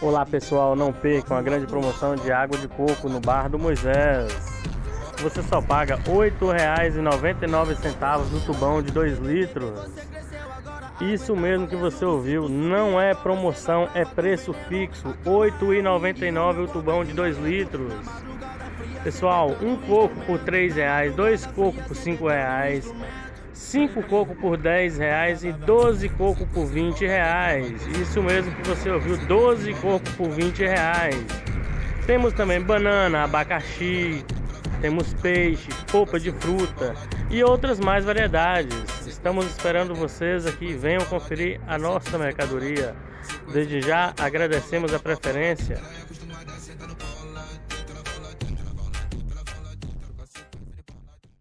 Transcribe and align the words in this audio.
Olá 0.00 0.24
pessoal, 0.26 0.76
não 0.76 0.92
percam 0.92 1.36
a 1.36 1.42
grande 1.42 1.66
promoção 1.66 2.14
de 2.14 2.30
água 2.30 2.56
de 2.58 2.68
coco 2.68 3.08
no 3.08 3.18
Bar 3.20 3.48
do 3.48 3.58
Moisés. 3.58 4.30
Você 5.22 5.42
só 5.42 5.62
paga 5.62 5.96
R$ 5.96 6.30
8,99 6.30 8.30
no 8.30 8.40
tubão 8.40 8.82
de 8.82 8.92
2 8.92 9.18
litros. 9.20 9.80
Isso 11.00 11.34
mesmo 11.34 11.66
que 11.66 11.74
você 11.74 12.04
ouviu, 12.04 12.50
não 12.50 13.00
é 13.00 13.14
promoção, 13.14 13.88
é 13.94 14.04
preço 14.04 14.52
fixo, 14.68 15.08
R$ 15.24 15.30
8,99 15.30 16.64
o 16.64 16.68
tubão 16.68 17.02
de 17.02 17.14
2 17.14 17.38
litros. 17.38 17.94
Pessoal, 19.02 19.56
um 19.62 19.76
coco 19.76 20.14
por 20.26 20.38
R$ 20.40 20.68
reais, 20.68 21.14
dois 21.14 21.46
cocos 21.46 21.82
por 21.82 21.96
R$ 21.96 22.16
reais, 22.16 22.92
cinco 23.54 24.02
cocos 24.02 24.36
por 24.36 24.56
10 24.56 24.98
reais 24.98 25.44
e 25.44 25.52
12 25.52 26.08
cocos 26.10 26.46
por 26.52 26.66
20 26.66 27.06
reais. 27.06 27.86
Isso 28.00 28.22
mesmo 28.22 28.54
que 28.56 28.68
você 28.68 28.90
ouviu, 28.90 29.16
12 29.16 29.72
cocos 29.74 30.12
por 30.14 30.28
20 30.28 30.64
reais. 30.64 31.24
Temos 32.06 32.34
também 32.34 32.60
banana, 32.60 33.22
abacaxi, 33.22 34.22
temos 34.80 35.14
peixe, 35.14 35.68
polpa 35.90 36.20
de 36.20 36.30
fruta 36.32 36.94
e 37.30 37.42
outras 37.42 37.80
mais 37.80 38.04
variedades. 38.04 39.06
Estamos 39.06 39.46
esperando 39.46 39.94
vocês 39.94 40.46
aqui, 40.46 40.74
venham 40.74 41.04
conferir 41.06 41.60
a 41.66 41.78
nossa 41.78 42.18
mercadoria. 42.18 42.94
Desde 43.50 43.80
já 43.80 44.12
agradecemos 44.18 44.92
a 44.92 44.98
preferência. 44.98 45.80